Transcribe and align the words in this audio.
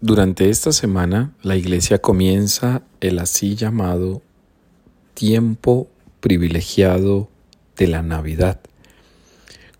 Durante 0.00 0.48
esta 0.48 0.70
semana 0.70 1.34
la 1.42 1.56
iglesia 1.56 2.00
comienza 2.00 2.82
el 3.00 3.18
así 3.18 3.56
llamado 3.56 4.22
tiempo 5.14 5.88
privilegiado 6.20 7.28
de 7.76 7.88
la 7.88 8.02
Navidad 8.02 8.60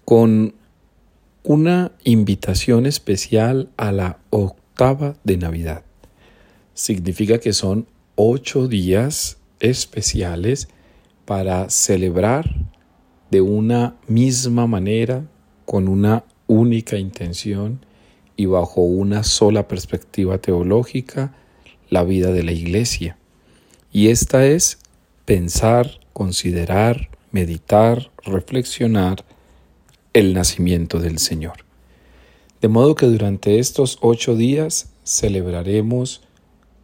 con 0.05 0.55
una 1.45 1.93
invitación 2.03 2.87
especial 2.87 3.71
a 3.77 3.93
la 3.93 4.19
octava 4.31 5.15
de 5.23 5.37
Navidad. 5.37 5.85
Significa 6.75 7.39
que 7.39 7.53
son 7.53 7.87
ocho 8.17 8.67
días 8.67 9.39
especiales 9.61 10.67
para 11.27 11.71
celebrar 11.71 12.57
de 13.31 13.41
una 13.41 13.95
misma 14.09 14.67
manera, 14.67 15.29
con 15.65 15.87
una 15.87 16.25
única 16.49 16.99
intención 16.99 17.87
y 18.39 18.47
bajo 18.47 18.83
una 18.83 19.25
sola 19.25 19.67
perspectiva 19.67 20.39
teológica 20.39 21.35
la 21.91 22.05
vida 22.05 22.31
de 22.31 22.45
la 22.45 22.53
Iglesia. 22.53 23.19
Y 23.93 24.09
esta 24.09 24.47
es 24.47 24.79
pensar, 25.25 25.99
considerar, 26.13 27.11
meditar, 27.33 28.13
reflexionar 28.25 29.25
el 30.13 30.35
nacimiento 30.35 31.01
del 31.01 31.19
Señor. 31.19 31.65
De 32.63 32.69
modo 32.69 32.95
que 32.95 33.07
durante 33.07 33.59
estos 33.59 33.99
ocho 34.03 34.37
días 34.37 34.93
celebraremos 35.03 36.23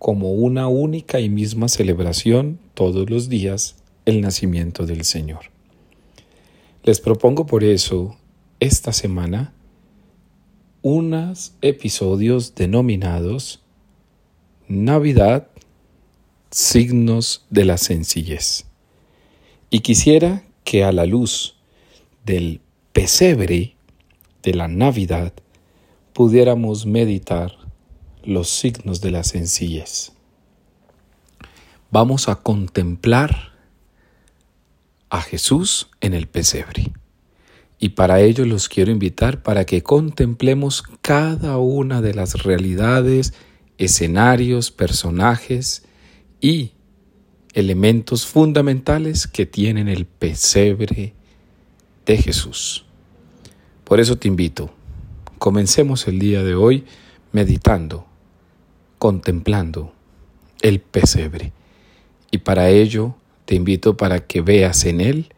como 0.00 0.32
una 0.32 0.66
única 0.66 1.20
y 1.20 1.28
misma 1.28 1.68
celebración 1.68 2.58
todos 2.74 3.08
los 3.08 3.28
días 3.28 3.76
el 4.06 4.20
nacimiento 4.20 4.86
del 4.86 5.04
Señor. 5.04 5.52
Les 6.82 7.00
propongo 7.00 7.46
por 7.46 7.62
eso 7.62 8.16
esta 8.58 8.92
semana 8.92 9.54
unos 10.84 11.54
episodios 11.62 12.54
denominados 12.54 13.62
Navidad, 14.68 15.48
signos 16.50 17.46
de 17.48 17.64
la 17.64 17.78
sencillez. 17.78 18.66
Y 19.70 19.80
quisiera 19.80 20.44
que 20.62 20.84
a 20.84 20.92
la 20.92 21.06
luz 21.06 21.56
del 22.26 22.60
pesebre 22.92 23.76
de 24.42 24.52
la 24.52 24.68
Navidad 24.68 25.32
pudiéramos 26.12 26.84
meditar 26.84 27.56
los 28.22 28.50
signos 28.50 29.00
de 29.00 29.10
la 29.10 29.24
sencillez. 29.24 30.12
Vamos 31.90 32.28
a 32.28 32.36
contemplar 32.36 33.54
a 35.08 35.22
Jesús 35.22 35.88
en 36.02 36.12
el 36.12 36.26
pesebre. 36.26 36.92
Y 37.78 37.90
para 37.90 38.20
ello 38.20 38.44
los 38.44 38.68
quiero 38.68 38.90
invitar 38.90 39.42
para 39.42 39.64
que 39.64 39.82
contemplemos 39.82 40.82
cada 41.02 41.58
una 41.58 42.00
de 42.00 42.14
las 42.14 42.42
realidades, 42.42 43.34
escenarios, 43.78 44.70
personajes 44.70 45.84
y 46.40 46.72
elementos 47.52 48.26
fundamentales 48.26 49.26
que 49.26 49.46
tienen 49.46 49.88
el 49.88 50.06
pesebre 50.06 51.14
de 52.06 52.16
Jesús. 52.16 52.84
Por 53.84 54.00
eso 54.00 54.16
te 54.16 54.28
invito, 54.28 54.72
comencemos 55.38 56.08
el 56.08 56.18
día 56.18 56.42
de 56.42 56.54
hoy 56.54 56.84
meditando, 57.32 58.06
contemplando 58.98 59.92
el 60.62 60.80
pesebre. 60.80 61.52
Y 62.30 62.38
para 62.38 62.70
ello 62.70 63.14
te 63.44 63.54
invito 63.54 63.96
para 63.96 64.26
que 64.26 64.40
veas 64.40 64.84
en 64.86 65.00
él, 65.00 65.32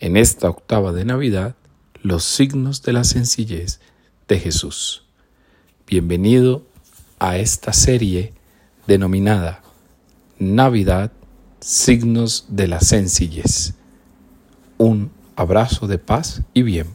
en 0.00 0.16
esta 0.16 0.48
octava 0.48 0.92
de 0.92 1.04
Navidad, 1.04 1.56
los 2.02 2.24
signos 2.24 2.82
de 2.82 2.92
la 2.92 3.04
sencillez 3.04 3.80
de 4.26 4.40
Jesús. 4.40 5.04
Bienvenido 5.86 6.66
a 7.20 7.38
esta 7.38 7.72
serie 7.72 8.34
denominada 8.88 9.62
Navidad, 10.38 11.12
signos 11.60 12.46
de 12.48 12.66
la 12.66 12.80
sencillez. 12.80 13.74
Un 14.78 15.12
abrazo 15.36 15.86
de 15.86 15.98
paz 15.98 16.42
y 16.52 16.62
bien 16.62 16.88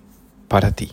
para 0.50 0.74
ti. 0.74 0.92